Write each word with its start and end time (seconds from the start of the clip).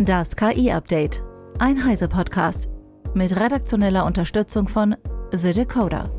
Das 0.00 0.36
KI-Update. 0.36 1.24
Ein 1.58 1.84
Heise-Podcast. 1.84 2.68
Mit 3.14 3.34
redaktioneller 3.34 4.06
Unterstützung 4.06 4.68
von 4.68 4.94
The 5.32 5.52
Decoder. 5.52 6.12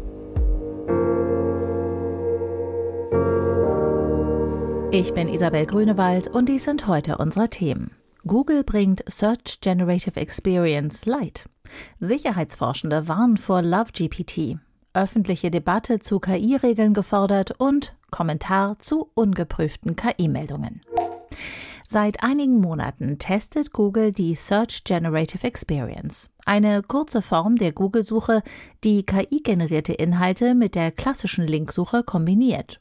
Ich 4.92 5.14
bin 5.14 5.30
Isabel 5.30 5.66
Grünewald 5.66 6.28
und 6.28 6.50
dies 6.50 6.66
sind 6.66 6.88
heute 6.88 7.20
unsere 7.20 7.50
Themen. 7.50 7.92
Google 8.28 8.66
bringt 8.66 9.06
Search 9.08 9.62
Generative 9.62 10.20
Experience 10.20 11.06
Lite. 11.06 11.44
Sicherheitsforschende 12.02 13.08
warnen 13.08 13.38
vor 13.38 13.62
LoveGPT. 13.62 14.58
Öffentliche 14.94 15.52
Debatte 15.52 16.00
zu 16.00 16.20
KI-Regeln 16.20 16.94
gefordert 16.94 17.52
und 17.60 17.96
Kommentar 18.12 18.78
zu 18.80 19.10
ungeprüften 19.14 19.96
KI-Meldungen. 19.96 20.82
Seit 21.92 22.22
einigen 22.22 22.62
Monaten 22.62 23.18
testet 23.18 23.74
Google 23.74 24.12
die 24.12 24.36
Search 24.36 24.84
Generative 24.84 25.44
Experience, 25.44 26.30
eine 26.46 26.84
kurze 26.84 27.24
Form 27.24 27.56
der 27.56 27.72
Google-Suche, 27.72 28.44
die 28.84 29.02
KI-generierte 29.02 29.94
Inhalte 29.94 30.54
mit 30.54 30.76
der 30.76 30.92
klassischen 30.92 31.48
Linksuche 31.48 32.04
kombiniert. 32.04 32.80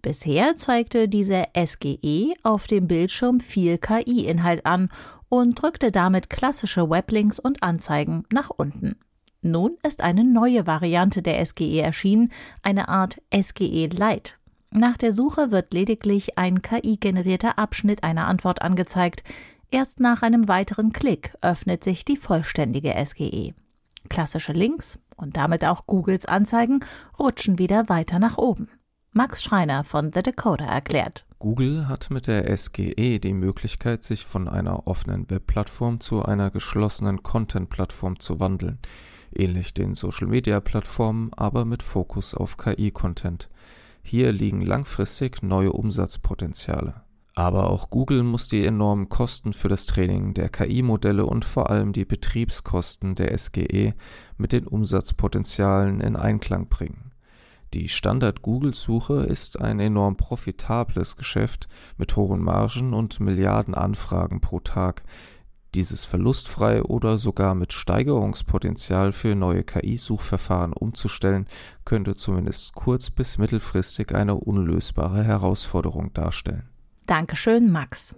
Bisher 0.00 0.56
zeigte 0.56 1.06
diese 1.06 1.44
SGE 1.54 2.32
auf 2.44 2.66
dem 2.66 2.88
Bildschirm 2.88 3.40
viel 3.40 3.76
KI-Inhalt 3.76 4.64
an 4.64 4.88
und 5.28 5.60
drückte 5.60 5.92
damit 5.92 6.30
klassische 6.30 6.88
Weblinks 6.88 7.38
und 7.38 7.62
Anzeigen 7.62 8.24
nach 8.32 8.48
unten. 8.48 8.96
Nun 9.42 9.76
ist 9.86 10.00
eine 10.00 10.24
neue 10.24 10.66
Variante 10.66 11.20
der 11.20 11.44
SGE 11.44 11.82
erschienen, 11.82 12.32
eine 12.62 12.88
Art 12.88 13.20
SGE 13.34 13.88
Lite. 13.88 14.32
Nach 14.70 14.96
der 14.96 15.12
Suche 15.12 15.50
wird 15.50 15.72
lediglich 15.72 16.38
ein 16.38 16.62
KI-generierter 16.62 17.58
Abschnitt 17.58 18.02
einer 18.02 18.26
Antwort 18.26 18.62
angezeigt. 18.62 19.22
Erst 19.70 20.00
nach 20.00 20.22
einem 20.22 20.48
weiteren 20.48 20.92
Klick 20.92 21.34
öffnet 21.40 21.82
sich 21.84 22.04
die 22.04 22.16
vollständige 22.16 22.94
SGE. 23.04 23.54
Klassische 24.08 24.52
Links 24.52 24.98
und 25.16 25.36
damit 25.36 25.64
auch 25.64 25.86
Googles 25.86 26.26
Anzeigen 26.26 26.80
rutschen 27.18 27.58
wieder 27.58 27.88
weiter 27.88 28.18
nach 28.18 28.38
oben. 28.38 28.68
Max 29.12 29.42
Schreiner 29.42 29.82
von 29.82 30.12
The 30.12 30.22
Decoder 30.22 30.66
erklärt. 30.66 31.24
Google 31.38 31.88
hat 31.88 32.10
mit 32.10 32.26
der 32.26 32.54
SGE 32.54 33.18
die 33.18 33.32
Möglichkeit, 33.32 34.04
sich 34.04 34.26
von 34.26 34.46
einer 34.46 34.86
offenen 34.86 35.30
Webplattform 35.30 36.00
zu 36.00 36.22
einer 36.22 36.50
geschlossenen 36.50 37.22
Content-Plattform 37.22 38.18
zu 38.18 38.40
wandeln, 38.40 38.78
ähnlich 39.34 39.72
den 39.72 39.94
Social-Media-Plattformen, 39.94 41.32
aber 41.32 41.64
mit 41.64 41.82
Fokus 41.82 42.34
auf 42.34 42.58
KI-Content. 42.58 43.48
Hier 44.08 44.30
liegen 44.30 44.60
langfristig 44.60 45.42
neue 45.42 45.72
Umsatzpotenziale. 45.72 47.02
Aber 47.34 47.70
auch 47.70 47.90
Google 47.90 48.22
muss 48.22 48.46
die 48.46 48.64
enormen 48.64 49.08
Kosten 49.08 49.52
für 49.52 49.66
das 49.66 49.86
Training 49.86 50.32
der 50.32 50.48
KI-Modelle 50.48 51.26
und 51.26 51.44
vor 51.44 51.70
allem 51.70 51.92
die 51.92 52.04
Betriebskosten 52.04 53.16
der 53.16 53.36
SGE 53.36 53.94
mit 54.38 54.52
den 54.52 54.68
Umsatzpotenzialen 54.68 56.00
in 56.00 56.14
Einklang 56.14 56.68
bringen. 56.68 57.10
Die 57.74 57.88
Standard-Google-Suche 57.88 59.24
ist 59.24 59.60
ein 59.60 59.80
enorm 59.80 60.16
profitables 60.16 61.16
Geschäft 61.16 61.66
mit 61.98 62.14
hohen 62.14 62.40
Margen 62.40 62.94
und 62.94 63.18
Milliarden 63.18 63.74
Anfragen 63.74 64.40
pro 64.40 64.60
Tag, 64.60 65.02
dieses 65.74 66.04
verlustfrei 66.04 66.82
oder 66.82 67.18
sogar 67.18 67.54
mit 67.54 67.72
Steigerungspotenzial 67.72 69.12
für 69.12 69.34
neue 69.34 69.64
KI-Suchverfahren 69.64 70.72
umzustellen, 70.72 71.46
könnte 71.84 72.14
zumindest 72.14 72.74
kurz- 72.74 73.10
bis 73.10 73.38
mittelfristig 73.38 74.14
eine 74.14 74.36
unlösbare 74.36 75.24
Herausforderung 75.24 76.12
darstellen. 76.12 76.68
Dankeschön, 77.06 77.70
Max. 77.70 78.14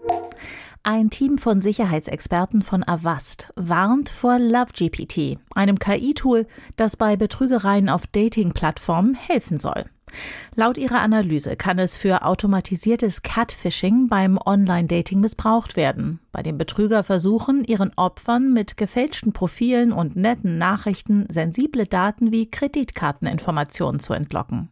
Ein 0.83 1.11
Team 1.11 1.37
von 1.39 1.61
Sicherheitsexperten 1.61 2.63
von 2.63 2.87
Avast 2.87 3.53
warnt 3.57 4.09
vor 4.09 4.39
LoveGPT, 4.39 5.39
einem 5.55 5.79
KI-Tool, 5.79 6.47
das 6.77 6.97
bei 6.97 7.17
Betrügereien 7.17 7.89
auf 7.89 8.07
Dating-Plattformen 8.07 9.15
helfen 9.15 9.59
soll. 9.59 9.85
Laut 10.55 10.79
ihrer 10.79 11.01
Analyse 11.01 11.57
kann 11.57 11.79
es 11.79 11.97
für 11.97 12.23
automatisiertes 12.23 13.23
Catfishing 13.23 14.09
beim 14.09 14.39
Online-Dating 14.45 15.21
missbraucht 15.21 15.77
werden, 15.77 16.21
bei 16.33 16.43
dem 16.43 16.59
Betrüger 16.59 17.05
versuchen, 17.05 17.65
ihren 17.65 17.93
Opfern 17.97 18.53
mit 18.53 18.77
gefälschten 18.77 19.33
Profilen 19.33 19.93
und 19.93 20.17
netten 20.17 20.59
Nachrichten 20.59 21.27
sensible 21.29 21.87
Daten 21.87 22.33
wie 22.33 22.51
Kreditkarteninformationen 22.51 24.01
zu 24.01 24.13
entlocken. 24.13 24.71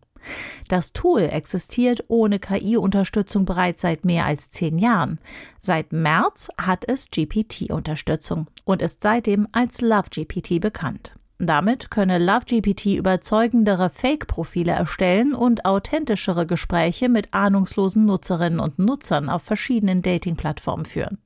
Das 0.68 0.92
Tool 0.92 1.22
existiert 1.22 2.04
ohne 2.08 2.38
KI-Unterstützung 2.38 3.44
bereits 3.44 3.82
seit 3.82 4.04
mehr 4.04 4.24
als 4.24 4.50
zehn 4.50 4.78
Jahren. 4.78 5.20
Seit 5.60 5.92
März 5.92 6.48
hat 6.58 6.84
es 6.88 7.10
GPT-Unterstützung 7.10 8.48
und 8.64 8.82
ist 8.82 9.02
seitdem 9.02 9.46
als 9.52 9.80
LoveGPT 9.80 10.60
bekannt. 10.60 11.14
Damit 11.38 11.90
könne 11.90 12.18
LoveGPT 12.18 12.96
überzeugendere 12.96 13.90
Fake-Profile 13.90 14.72
erstellen 14.72 15.34
und 15.34 15.66
authentischere 15.66 16.46
Gespräche 16.46 17.10
mit 17.10 17.34
ahnungslosen 17.34 18.06
Nutzerinnen 18.06 18.58
und 18.58 18.78
Nutzern 18.78 19.28
auf 19.28 19.42
verschiedenen 19.42 20.00
Dating-Plattformen 20.00 20.86
führen. 20.86 21.18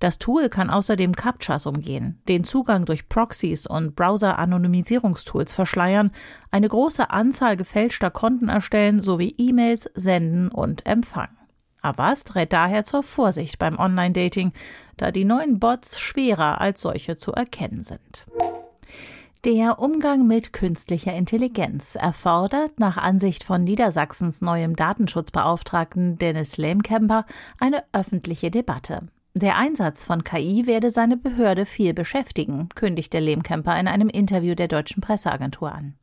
Das 0.00 0.18
Tool 0.18 0.48
kann 0.48 0.70
außerdem 0.70 1.14
Captchas 1.14 1.66
umgehen, 1.66 2.20
den 2.28 2.44
Zugang 2.44 2.86
durch 2.86 3.08
Proxys 3.08 3.66
und 3.66 3.94
Browser-Anonymisierungstools 3.94 5.52
verschleiern, 5.52 6.12
eine 6.50 6.68
große 6.68 7.10
Anzahl 7.10 7.56
gefälschter 7.56 8.10
Konten 8.10 8.48
erstellen 8.48 9.02
sowie 9.02 9.34
E-Mails 9.36 9.90
senden 9.94 10.48
und 10.48 10.86
empfangen. 10.86 11.36
Avast 11.82 12.36
rät 12.36 12.52
daher 12.52 12.84
zur 12.84 13.02
Vorsicht 13.02 13.58
beim 13.58 13.78
Online-Dating, 13.78 14.52
da 14.96 15.10
die 15.10 15.24
neuen 15.24 15.58
Bots 15.58 16.00
schwerer 16.00 16.60
als 16.60 16.80
solche 16.80 17.16
zu 17.16 17.32
erkennen 17.32 17.84
sind. 17.84 18.24
Der 19.44 19.80
Umgang 19.80 20.28
mit 20.28 20.52
künstlicher 20.52 21.12
Intelligenz 21.14 21.96
erfordert 21.96 22.78
nach 22.78 22.96
Ansicht 22.96 23.42
von 23.42 23.64
Niedersachsens 23.64 24.40
neuem 24.40 24.76
Datenschutzbeauftragten 24.76 26.16
Dennis 26.16 26.58
Lehmkemper 26.58 27.26
eine 27.58 27.82
öffentliche 27.92 28.52
Debatte. 28.52 29.08
Der 29.34 29.56
Einsatz 29.56 30.04
von 30.04 30.22
KI 30.22 30.68
werde 30.68 30.92
seine 30.92 31.16
Behörde 31.16 31.66
viel 31.66 31.92
beschäftigen, 31.92 32.68
kündigte 32.76 33.18
Lehmkemper 33.18 33.76
in 33.80 33.88
einem 33.88 34.08
Interview 34.08 34.54
der 34.54 34.68
deutschen 34.68 35.00
Presseagentur 35.00 35.72
an. 35.72 35.96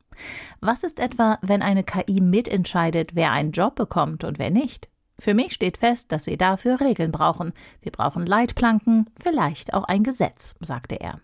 Was 0.60 0.82
ist 0.82 1.00
etwa, 1.00 1.38
wenn 1.40 1.62
eine 1.62 1.82
KI 1.82 2.20
mitentscheidet, 2.20 3.14
wer 3.14 3.32
einen 3.32 3.52
Job 3.52 3.74
bekommt 3.74 4.22
und 4.22 4.38
wer 4.38 4.50
nicht? 4.50 4.90
Für 5.18 5.32
mich 5.32 5.54
steht 5.54 5.78
fest, 5.78 6.12
dass 6.12 6.26
wir 6.26 6.36
dafür 6.36 6.78
Regeln 6.78 7.10
brauchen. 7.10 7.54
Wir 7.80 7.92
brauchen 7.92 8.26
Leitplanken, 8.26 9.08
vielleicht 9.18 9.72
auch 9.72 9.84
ein 9.84 10.02
Gesetz, 10.02 10.54
sagte 10.60 11.00
er. 11.00 11.22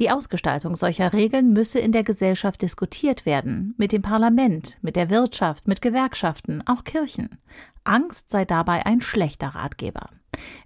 Die 0.00 0.10
Ausgestaltung 0.10 0.76
solcher 0.76 1.12
Regeln 1.12 1.52
müsse 1.52 1.78
in 1.78 1.92
der 1.92 2.02
Gesellschaft 2.02 2.62
diskutiert 2.62 3.26
werden, 3.26 3.74
mit 3.76 3.92
dem 3.92 4.00
Parlament, 4.00 4.78
mit 4.80 4.96
der 4.96 5.10
Wirtschaft, 5.10 5.68
mit 5.68 5.82
Gewerkschaften, 5.82 6.66
auch 6.66 6.84
Kirchen. 6.84 7.38
Angst 7.84 8.30
sei 8.30 8.46
dabei 8.46 8.86
ein 8.86 9.02
schlechter 9.02 9.48
Ratgeber. 9.48 10.08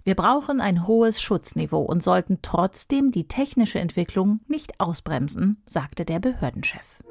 Wir 0.05 0.15
brauchen 0.15 0.61
ein 0.61 0.87
hohes 0.87 1.21
Schutzniveau 1.21 1.81
und 1.81 2.01
sollten 2.01 2.39
trotzdem 2.43 3.11
die 3.11 3.27
technische 3.27 3.79
Entwicklung 3.79 4.39
nicht 4.47 4.79
ausbremsen, 4.79 5.61
sagte 5.65 6.05
der 6.05 6.19
Behördenchef. 6.19 7.03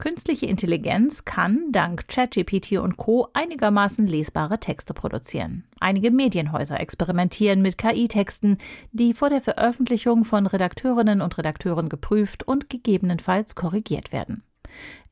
Künstliche 0.00 0.46
Intelligenz 0.46 1.26
kann 1.26 1.72
dank 1.72 2.08
ChatGPT 2.08 2.78
und 2.78 2.96
Co. 2.96 3.28
einigermaßen 3.34 4.06
lesbare 4.06 4.58
Texte 4.58 4.94
produzieren. 4.94 5.64
Einige 5.78 6.10
Medienhäuser 6.10 6.80
experimentieren 6.80 7.60
mit 7.60 7.76
KI-Texten, 7.76 8.56
die 8.92 9.12
vor 9.12 9.28
der 9.28 9.42
Veröffentlichung 9.42 10.24
von 10.24 10.46
Redakteurinnen 10.46 11.20
und 11.20 11.36
Redakteuren 11.36 11.90
geprüft 11.90 12.48
und 12.48 12.70
gegebenenfalls 12.70 13.54
korrigiert 13.54 14.10
werden. 14.10 14.42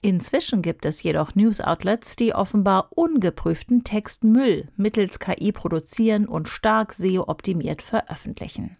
Inzwischen 0.00 0.62
gibt 0.62 0.87
es 0.87 1.03
jedoch 1.03 1.34
News-Outlets, 1.34 2.16
die 2.16 2.34
offenbar 2.34 2.88
ungeprüften 2.93 3.84
Textmüll 3.84 4.69
mittels 4.77 5.19
KI 5.19 5.53
produzieren 5.53 6.27
und 6.27 6.48
stark 6.48 6.94
SEO-optimiert 6.94 7.83
veröffentlichen. 7.83 8.78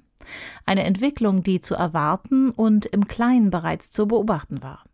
Eine 0.65 0.85
Entwicklung, 0.85 1.43
die 1.43 1.61
zu 1.61 1.75
erwarten 1.75 2.49
und 2.49 2.87
im 2.87 3.09
Kleinen 3.09 3.51
bereits 3.51 3.91
zu 3.91 4.09
beobachten 4.09 4.63
war. 4.63 4.85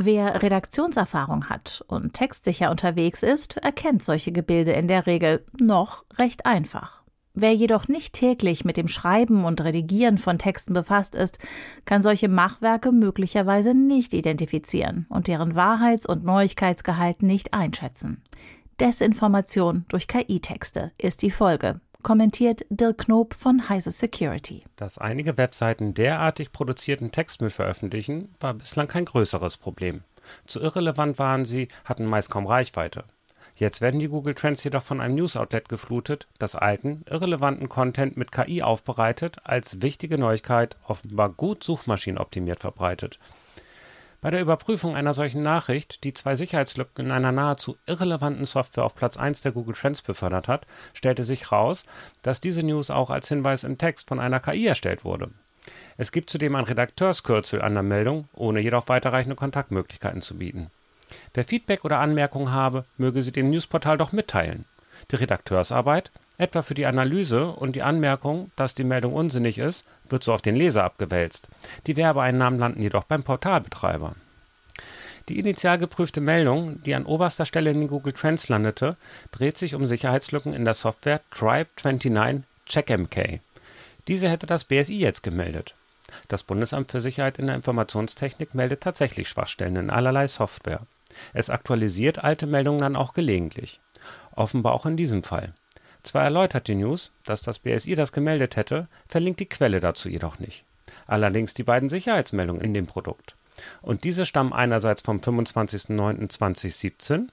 Wer 0.00 0.44
Redaktionserfahrung 0.44 1.48
hat 1.48 1.84
und 1.88 2.14
textsicher 2.14 2.70
unterwegs 2.70 3.24
ist, 3.24 3.56
erkennt 3.56 4.04
solche 4.04 4.30
Gebilde 4.30 4.70
in 4.70 4.86
der 4.86 5.06
Regel 5.06 5.44
noch 5.58 6.04
recht 6.16 6.46
einfach. 6.46 7.02
Wer 7.34 7.52
jedoch 7.52 7.88
nicht 7.88 8.12
täglich 8.12 8.64
mit 8.64 8.76
dem 8.76 8.86
Schreiben 8.86 9.44
und 9.44 9.60
Redigieren 9.60 10.18
von 10.18 10.38
Texten 10.38 10.72
befasst 10.72 11.16
ist, 11.16 11.40
kann 11.84 12.00
solche 12.00 12.28
Machwerke 12.28 12.92
möglicherweise 12.92 13.74
nicht 13.74 14.12
identifizieren 14.12 15.06
und 15.08 15.26
deren 15.26 15.56
Wahrheits- 15.56 16.06
und 16.06 16.22
Neuigkeitsgehalt 16.22 17.24
nicht 17.24 17.52
einschätzen. 17.52 18.22
Desinformation 18.80 19.84
durch 19.88 20.06
KI-Texte 20.06 20.92
ist 20.96 21.22
die 21.22 21.32
Folge, 21.32 21.80
kommentiert 22.02 22.64
Dirk 22.70 22.98
Knob 22.98 23.34
von 23.34 23.68
Heise 23.68 23.90
Security. 23.90 24.64
Dass 24.76 24.98
einige 24.98 25.36
Webseiten 25.36 25.94
derartig 25.94 26.52
produzierten 26.52 27.10
Textmüll 27.10 27.50
veröffentlichen, 27.50 28.34
war 28.40 28.54
bislang 28.54 28.86
kein 28.88 29.04
größeres 29.04 29.56
Problem. 29.56 30.02
Zu 30.46 30.60
irrelevant 30.60 31.18
waren 31.18 31.44
sie, 31.44 31.68
hatten 31.84 32.06
meist 32.06 32.30
kaum 32.30 32.46
Reichweite. 32.46 33.04
Jetzt 33.56 33.80
werden 33.80 33.98
die 33.98 34.08
Google 34.08 34.34
Trends 34.34 34.62
jedoch 34.62 34.84
von 34.84 35.00
einem 35.00 35.16
News-Outlet 35.16 35.68
geflutet, 35.68 36.28
das 36.38 36.54
alten, 36.54 37.02
irrelevanten 37.10 37.68
Content 37.68 38.16
mit 38.16 38.30
KI 38.30 38.62
aufbereitet, 38.62 39.38
als 39.42 39.82
wichtige 39.82 40.16
Neuigkeit 40.16 40.76
offenbar 40.86 41.30
gut 41.30 41.64
suchmaschinenoptimiert 41.64 42.60
verbreitet. 42.60 43.18
Bei 44.20 44.32
der 44.32 44.40
Überprüfung 44.40 44.96
einer 44.96 45.14
solchen 45.14 45.42
Nachricht, 45.42 46.02
die 46.02 46.12
zwei 46.12 46.34
Sicherheitslücken 46.34 47.06
in 47.06 47.12
einer 47.12 47.30
nahezu 47.30 47.76
irrelevanten 47.86 48.46
Software 48.46 48.84
auf 48.84 48.96
Platz 48.96 49.16
1 49.16 49.42
der 49.42 49.52
Google 49.52 49.76
Trends 49.76 50.02
befördert 50.02 50.48
hat, 50.48 50.66
stellte 50.92 51.22
sich 51.22 51.52
raus, 51.52 51.84
dass 52.22 52.40
diese 52.40 52.64
News 52.64 52.90
auch 52.90 53.10
als 53.10 53.28
Hinweis 53.28 53.62
im 53.62 53.78
Text 53.78 54.08
von 54.08 54.18
einer 54.18 54.40
KI 54.40 54.66
erstellt 54.66 55.04
wurde. 55.04 55.30
Es 55.96 56.10
gibt 56.10 56.30
zudem 56.30 56.56
ein 56.56 56.64
Redakteurskürzel 56.64 57.62
an 57.62 57.74
der 57.74 57.84
Meldung, 57.84 58.28
ohne 58.32 58.58
jedoch 58.58 58.88
weiterreichende 58.88 59.36
Kontaktmöglichkeiten 59.36 60.20
zu 60.20 60.36
bieten. 60.36 60.70
Wer 61.32 61.44
Feedback 61.44 61.84
oder 61.84 62.00
Anmerkungen 62.00 62.50
habe, 62.50 62.86
möge 62.96 63.22
sie 63.22 63.32
dem 63.32 63.50
Newsportal 63.50 63.98
doch 63.98 64.10
mitteilen. 64.10 64.64
Die 65.12 65.16
Redakteursarbeit, 65.16 66.10
etwa 66.38 66.62
für 66.62 66.74
die 66.74 66.86
Analyse 66.86 67.48
und 67.48 67.76
die 67.76 67.82
Anmerkung, 67.82 68.50
dass 68.56 68.74
die 68.74 68.84
Meldung 68.84 69.12
unsinnig 69.12 69.58
ist, 69.58 69.84
wird 70.08 70.24
so 70.24 70.32
auf 70.32 70.42
den 70.42 70.56
Leser 70.56 70.84
abgewälzt. 70.84 71.48
Die 71.86 71.96
Werbeeinnahmen 71.96 72.58
landen 72.58 72.82
jedoch 72.82 73.04
beim 73.04 73.24
Portalbetreiber. 73.24 74.14
Die 75.28 75.38
initial 75.38 75.76
geprüfte 75.76 76.22
Meldung, 76.22 76.82
die 76.82 76.94
an 76.94 77.04
oberster 77.04 77.44
Stelle 77.44 77.70
in 77.70 77.88
Google 77.88 78.14
Trends 78.14 78.48
landete, 78.48 78.96
dreht 79.30 79.58
sich 79.58 79.74
um 79.74 79.84
Sicherheitslücken 79.84 80.54
in 80.54 80.64
der 80.64 80.74
Software 80.74 81.20
Tribe29 81.32 82.42
CheckMK. 82.66 83.40
Diese 84.06 84.30
hätte 84.30 84.46
das 84.46 84.64
BSI 84.64 84.98
jetzt 84.98 85.22
gemeldet. 85.22 85.74
Das 86.28 86.42
Bundesamt 86.42 86.90
für 86.90 87.02
Sicherheit 87.02 87.38
in 87.38 87.48
der 87.48 87.56
Informationstechnik 87.56 88.54
meldet 88.54 88.80
tatsächlich 88.80 89.28
Schwachstellen 89.28 89.76
in 89.76 89.90
allerlei 89.90 90.28
Software. 90.28 90.86
Es 91.34 91.50
aktualisiert 91.50 92.24
alte 92.24 92.46
Meldungen 92.46 92.80
dann 92.80 92.96
auch 92.96 93.12
gelegentlich. 93.12 93.80
Offenbar 94.34 94.72
auch 94.72 94.86
in 94.86 94.96
diesem 94.96 95.22
Fall. 95.22 95.52
Zwar 96.02 96.24
erläutert 96.24 96.68
die 96.68 96.74
News, 96.74 97.12
dass 97.24 97.42
das 97.42 97.58
BSI 97.58 97.94
das 97.94 98.12
gemeldet 98.12 98.56
hätte, 98.56 98.88
verlinkt 99.08 99.40
die 99.40 99.48
Quelle 99.48 99.80
dazu 99.80 100.08
jedoch 100.08 100.38
nicht. 100.38 100.64
Allerdings 101.06 101.54
die 101.54 101.64
beiden 101.64 101.88
Sicherheitsmeldungen 101.88 102.62
in 102.62 102.74
dem 102.74 102.86
Produkt. 102.86 103.34
Und 103.82 104.04
diese 104.04 104.24
stammen 104.24 104.52
einerseits 104.52 105.02
vom 105.02 105.18
25.09.2017, 105.18 107.28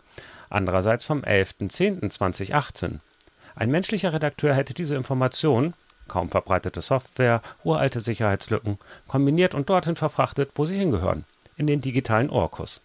andererseits 0.50 1.06
vom 1.06 1.22
11.10.2018. 1.22 3.00
Ein 3.56 3.72
menschlicher 3.72 4.12
Redakteur 4.12 4.54
hätte 4.54 4.74
diese 4.74 4.96
Information, 4.96 5.76
kaum 6.08 6.30
verbreitete 6.30 6.82
Software, 6.82 7.42
uralte 7.64 8.00
Sicherheitslücken, 8.00 8.80
kombiniert 9.08 9.56
und 9.56 9.70
dorthin 9.70 9.96
verfrachtet, 9.96 10.52
wo 10.56 10.66
sie 10.66 10.78
hingehören, 10.78 11.26
in 11.56 11.68
den 11.68 11.82
digitalen 11.82 12.30
Orkus. 12.30 12.82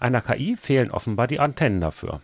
Einer 0.00 0.22
KI 0.22 0.56
fehlen 0.56 0.90
offenbar 0.90 1.26
die 1.26 1.40
Antennen 1.40 1.80
dafür. 1.80 2.20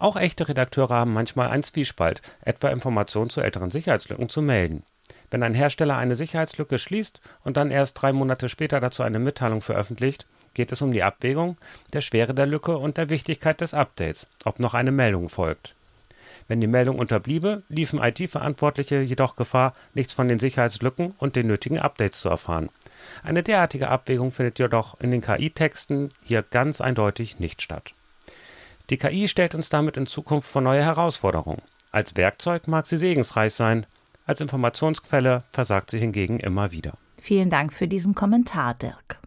Auch 0.00 0.16
echte 0.16 0.48
Redakteure 0.48 0.94
haben 0.94 1.12
manchmal 1.12 1.50
einen 1.50 1.62
Zwiespalt, 1.62 2.22
etwa 2.40 2.70
Informationen 2.70 3.28
zu 3.28 3.42
älteren 3.42 3.70
Sicherheitslücken 3.70 4.30
zu 4.30 4.40
melden. 4.40 4.82
Wenn 5.30 5.42
ein 5.42 5.54
Hersteller 5.54 5.98
eine 5.98 6.16
Sicherheitslücke 6.16 6.78
schließt 6.78 7.20
und 7.44 7.58
dann 7.58 7.70
erst 7.70 8.00
drei 8.00 8.14
Monate 8.14 8.48
später 8.48 8.80
dazu 8.80 9.02
eine 9.02 9.18
Mitteilung 9.18 9.60
veröffentlicht, 9.60 10.26
geht 10.54 10.72
es 10.72 10.80
um 10.80 10.90
die 10.90 11.02
Abwägung 11.02 11.58
der 11.92 12.00
Schwere 12.00 12.34
der 12.34 12.46
Lücke 12.46 12.78
und 12.78 12.96
der 12.96 13.10
Wichtigkeit 13.10 13.60
des 13.60 13.74
Updates, 13.74 14.30
ob 14.46 14.58
noch 14.58 14.72
eine 14.72 14.90
Meldung 14.90 15.28
folgt. 15.28 15.74
Wenn 16.48 16.62
die 16.62 16.66
Meldung 16.66 16.98
unterbliebe, 16.98 17.62
liefen 17.68 18.02
IT-Verantwortliche 18.02 19.02
jedoch 19.02 19.36
Gefahr, 19.36 19.74
nichts 19.92 20.14
von 20.14 20.28
den 20.28 20.40
Sicherheitslücken 20.40 21.14
und 21.18 21.36
den 21.36 21.46
nötigen 21.46 21.78
Updates 21.78 22.22
zu 22.22 22.30
erfahren. 22.30 22.70
Eine 23.22 23.42
derartige 23.42 23.88
Abwägung 23.88 24.32
findet 24.32 24.58
jedoch 24.58 24.98
in 24.98 25.10
den 25.10 25.20
KI-Texten 25.20 26.08
hier 26.24 26.42
ganz 26.42 26.80
eindeutig 26.80 27.38
nicht 27.38 27.60
statt. 27.60 27.92
Die 28.90 28.98
KI 28.98 29.28
stellt 29.28 29.54
uns 29.54 29.68
damit 29.68 29.96
in 29.96 30.06
Zukunft 30.06 30.48
vor 30.48 30.62
neue 30.62 30.84
Herausforderungen. 30.84 31.62
Als 31.92 32.16
Werkzeug 32.16 32.66
mag 32.66 32.86
sie 32.86 32.96
segensreich 32.96 33.54
sein, 33.54 33.86
als 34.26 34.40
Informationsquelle 34.40 35.44
versagt 35.52 35.90
sie 35.90 35.98
hingegen 35.98 36.40
immer 36.40 36.72
wieder. 36.72 36.94
Vielen 37.18 37.50
Dank 37.50 37.72
für 37.72 37.86
diesen 37.86 38.14
Kommentar, 38.14 38.74
Dirk. 38.74 39.20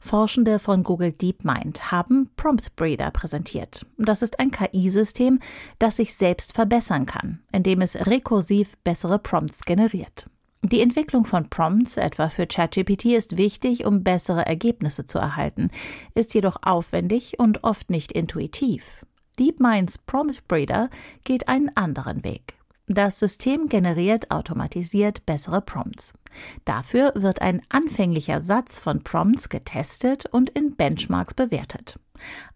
Forschende 0.00 0.58
von 0.58 0.82
Google 0.82 1.12
DeepMind 1.12 1.92
haben 1.92 2.30
Prompt 2.36 2.74
Breeder 2.74 3.10
präsentiert. 3.10 3.86
Das 3.98 4.22
ist 4.22 4.40
ein 4.40 4.50
KI-System, 4.50 5.40
das 5.78 5.96
sich 5.96 6.14
selbst 6.14 6.54
verbessern 6.54 7.06
kann, 7.06 7.40
indem 7.52 7.80
es 7.80 7.94
rekursiv 8.06 8.76
bessere 8.84 9.18
Prompts 9.18 9.64
generiert. 9.64 10.26
Die 10.64 10.80
Entwicklung 10.80 11.24
von 11.24 11.50
Prompts, 11.50 11.96
etwa 11.96 12.28
für 12.28 12.46
ChatGPT, 12.46 13.06
ist 13.06 13.36
wichtig, 13.36 13.84
um 13.84 14.04
bessere 14.04 14.46
Ergebnisse 14.46 15.06
zu 15.06 15.18
erhalten, 15.18 15.70
ist 16.14 16.34
jedoch 16.34 16.56
aufwendig 16.62 17.40
und 17.40 17.64
oft 17.64 17.90
nicht 17.90 18.12
intuitiv. 18.12 18.84
DeepMinds 19.40 19.98
Prompt 19.98 20.46
Breeder 20.46 20.88
geht 21.24 21.48
einen 21.48 21.76
anderen 21.76 22.22
Weg. 22.22 22.54
Das 22.86 23.18
System 23.18 23.68
generiert 23.68 24.30
automatisiert 24.30 25.26
bessere 25.26 25.62
Prompts. 25.62 26.12
Dafür 26.64 27.12
wird 27.16 27.42
ein 27.42 27.62
anfänglicher 27.68 28.40
Satz 28.40 28.78
von 28.78 29.00
Prompts 29.00 29.48
getestet 29.48 30.26
und 30.26 30.50
in 30.50 30.76
Benchmarks 30.76 31.34
bewertet. 31.34 31.98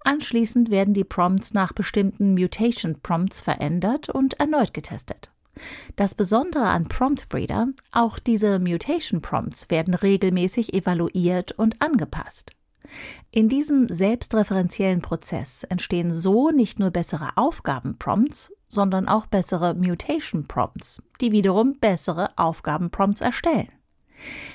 Anschließend 0.05 0.70
werden 0.70 0.94
die 0.94 1.05
Prompts 1.05 1.55
nach 1.55 1.73
bestimmten 1.73 2.35
Mutation 2.35 3.00
Prompts 3.02 3.41
verändert 3.41 4.09
und 4.11 4.35
erneut 4.35 4.73
getestet. 4.73 5.31
Das 5.97 6.14
Besondere 6.14 6.67
an 6.67 6.88
Prompt 6.88 7.29
Breeder, 7.29 7.69
auch 7.93 8.19
diese 8.19 8.58
Mutation 8.58 9.23
Prompts 9.23 9.70
werden 9.70 9.94
regelmäßig 9.94 10.75
evaluiert 10.75 11.53
und 11.53 11.81
angepasst. 11.81 12.53
In 13.31 13.49
diesem 13.49 13.88
selbstreferenziellen 13.88 15.03
Prozess 15.03 15.64
entstehen 15.64 16.14
so 16.14 16.50
nicht 16.50 16.79
nur 16.79 16.91
bessere 16.91 17.37
Aufgabenprompts, 17.37 18.53
sondern 18.69 19.08
auch 19.08 19.26
bessere 19.26 19.75
Mutation 19.75 20.47
Prompts, 20.47 21.03
die 21.20 21.32
wiederum 21.32 21.79
bessere 21.79 22.31
Aufgabenprompts 22.37 23.20
erstellen. 23.20 23.69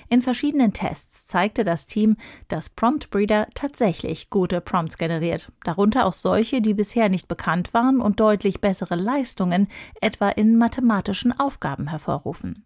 In 0.09 0.21
verschiedenen 0.21 0.73
Tests 0.73 1.27
zeigte 1.27 1.63
das 1.63 1.87
Team, 1.87 2.17
dass 2.47 2.69
Prompt 2.69 3.09
Breeder 3.09 3.47
tatsächlich 3.53 4.29
gute 4.29 4.61
Prompts 4.61 4.97
generiert, 4.97 5.51
darunter 5.63 6.05
auch 6.05 6.13
solche, 6.13 6.61
die 6.61 6.73
bisher 6.73 7.09
nicht 7.09 7.27
bekannt 7.27 7.73
waren 7.73 8.01
und 8.01 8.19
deutlich 8.19 8.61
bessere 8.61 8.95
Leistungen 8.95 9.67
etwa 10.01 10.29
in 10.29 10.57
mathematischen 10.57 11.37
Aufgaben 11.39 11.87
hervorrufen. 11.87 12.65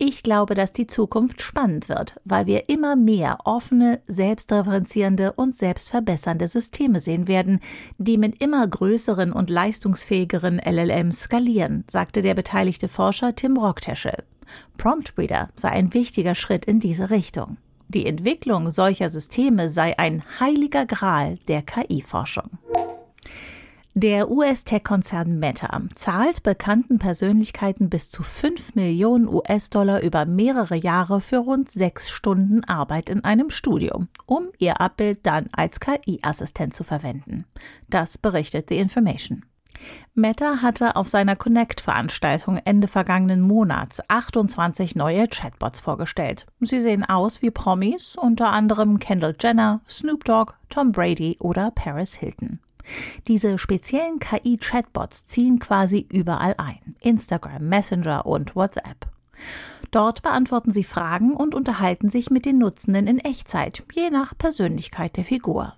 Ich 0.00 0.22
glaube, 0.22 0.54
dass 0.54 0.72
die 0.72 0.86
Zukunft 0.86 1.42
spannend 1.42 1.88
wird, 1.88 2.20
weil 2.24 2.46
wir 2.46 2.68
immer 2.68 2.94
mehr 2.94 3.38
offene, 3.44 4.00
selbstreferenzierende 4.06 5.32
und 5.32 5.56
selbstverbessernde 5.56 6.46
Systeme 6.46 7.00
sehen 7.00 7.26
werden, 7.26 7.58
die 7.98 8.16
mit 8.16 8.40
immer 8.40 8.64
größeren 8.64 9.32
und 9.32 9.50
leistungsfähigeren 9.50 10.60
LLMs 10.64 11.22
skalieren, 11.22 11.82
sagte 11.90 12.22
der 12.22 12.34
beteiligte 12.34 12.86
Forscher 12.86 13.34
Tim 13.34 13.56
Rockteschel. 13.56 14.22
Prompt 14.76 15.16
Reader 15.16 15.48
sei 15.56 15.70
ein 15.70 15.94
wichtiger 15.94 16.34
Schritt 16.34 16.64
in 16.64 16.80
diese 16.80 17.10
Richtung. 17.10 17.56
Die 17.88 18.06
Entwicklung 18.06 18.70
solcher 18.70 19.08
Systeme 19.08 19.70
sei 19.70 19.98
ein 19.98 20.22
heiliger 20.40 20.84
Gral 20.84 21.38
der 21.48 21.62
KI-Forschung. 21.62 22.58
Der 24.00 24.30
US-Tech-Konzern 24.30 25.40
Meta 25.40 25.82
zahlt 25.96 26.44
bekannten 26.44 27.00
Persönlichkeiten 27.00 27.90
bis 27.90 28.10
zu 28.10 28.22
5 28.22 28.76
Millionen 28.76 29.26
US-Dollar 29.26 30.02
über 30.02 30.24
mehrere 30.24 30.76
Jahre 30.76 31.20
für 31.20 31.38
rund 31.38 31.68
sechs 31.68 32.08
Stunden 32.08 32.62
Arbeit 32.62 33.08
in 33.10 33.24
einem 33.24 33.50
Studio, 33.50 34.06
um 34.24 34.50
ihr 34.58 34.80
Abbild 34.80 35.26
dann 35.26 35.48
als 35.50 35.80
KI-Assistent 35.80 36.74
zu 36.74 36.84
verwenden. 36.84 37.44
Das 37.88 38.18
berichtet 38.18 38.66
The 38.68 38.78
Information. 38.78 39.44
Meta 40.14 40.62
hatte 40.62 40.96
auf 40.96 41.06
seiner 41.06 41.36
Connect-Veranstaltung 41.36 42.58
Ende 42.64 42.88
vergangenen 42.88 43.40
Monats 43.40 44.02
28 44.08 44.96
neue 44.96 45.28
Chatbots 45.28 45.80
vorgestellt. 45.80 46.46
Sie 46.60 46.80
sehen 46.80 47.04
aus 47.04 47.40
wie 47.40 47.50
Promis, 47.50 48.16
unter 48.16 48.48
anderem 48.50 48.98
Kendall 48.98 49.36
Jenner, 49.38 49.80
Snoop 49.88 50.24
Dogg, 50.24 50.54
Tom 50.68 50.92
Brady 50.92 51.36
oder 51.38 51.70
Paris 51.70 52.14
Hilton. 52.14 52.58
Diese 53.28 53.58
speziellen 53.58 54.18
KI-Chatbots 54.18 55.26
ziehen 55.26 55.58
quasi 55.58 56.06
überall 56.10 56.54
ein. 56.58 56.96
Instagram, 57.00 57.68
Messenger 57.68 58.26
und 58.26 58.56
WhatsApp. 58.56 59.06
Dort 59.90 60.22
beantworten 60.22 60.72
sie 60.72 60.84
Fragen 60.84 61.34
und 61.34 61.54
unterhalten 61.54 62.10
sich 62.10 62.30
mit 62.30 62.44
den 62.44 62.58
Nutzenden 62.58 63.06
in 63.06 63.18
Echtzeit, 63.18 63.84
je 63.94 64.10
nach 64.10 64.36
Persönlichkeit 64.36 65.16
der 65.16 65.24
Figur. 65.24 65.74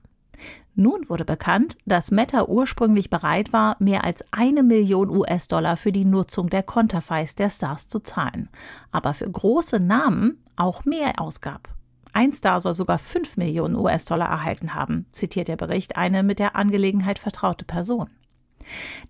Nun 0.80 1.10
wurde 1.10 1.26
bekannt, 1.26 1.76
dass 1.84 2.10
Meta 2.10 2.46
ursprünglich 2.46 3.10
bereit 3.10 3.52
war, 3.52 3.76
mehr 3.80 4.02
als 4.02 4.25
eine 4.30 4.62
Million 4.62 5.10
US-Dollar 5.10 5.76
für 5.76 5.92
die 5.92 6.06
Nutzung 6.06 6.49
der 6.49 6.62
Konterfeis 6.62 7.34
der 7.34 7.50
Stars 7.50 7.87
zu 7.87 7.99
zahlen, 8.00 8.49
aber 8.90 9.12
für 9.12 9.30
große 9.30 9.78
Namen 9.78 10.42
auch 10.56 10.87
mehr 10.87 11.20
ausgab. 11.20 11.68
Ein 12.14 12.32
Star 12.32 12.62
soll 12.62 12.72
sogar 12.72 12.99
5 12.99 13.37
Millionen 13.37 13.76
US-Dollar 13.76 14.30
erhalten 14.30 14.72
haben, 14.72 15.04
zitiert 15.12 15.49
der 15.49 15.56
Bericht 15.56 15.99
eine 15.99 16.22
mit 16.22 16.38
der 16.38 16.56
Angelegenheit 16.56 17.18
vertraute 17.18 17.66
Person. 17.66 18.08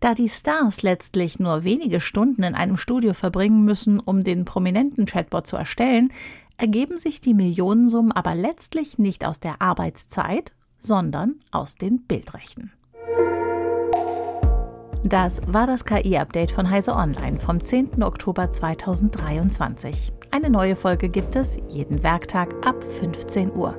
Da 0.00 0.14
die 0.16 0.28
Stars 0.28 0.82
letztlich 0.82 1.38
nur 1.38 1.62
wenige 1.62 2.00
Stunden 2.00 2.42
in 2.42 2.56
einem 2.56 2.78
Studio 2.78 3.14
verbringen 3.14 3.64
müssen, 3.64 4.00
um 4.00 4.24
den 4.24 4.44
prominenten 4.44 5.06
Chatbot 5.06 5.46
zu 5.46 5.54
erstellen, 5.54 6.12
ergeben 6.56 6.98
sich 6.98 7.20
die 7.20 7.32
Millionensummen 7.32 8.10
aber 8.10 8.34
letztlich 8.34 8.98
nicht 8.98 9.24
aus 9.24 9.38
der 9.38 9.62
Arbeitszeit, 9.62 10.50
sondern 10.80 11.36
aus 11.50 11.76
den 11.76 12.02
Bildrechten. 12.02 12.72
Das 15.04 15.40
war 15.46 15.66
das 15.66 15.84
KI-Update 15.84 16.50
von 16.50 16.68
Heise 16.70 16.94
Online 16.94 17.38
vom 17.38 17.60
10. 17.60 18.02
Oktober 18.02 18.50
2023. 18.52 20.12
Eine 20.30 20.50
neue 20.50 20.76
Folge 20.76 21.08
gibt 21.08 21.36
es 21.36 21.58
jeden 21.68 22.02
Werktag 22.02 22.54
ab 22.64 22.76
15 23.00 23.52
Uhr. 23.52 23.74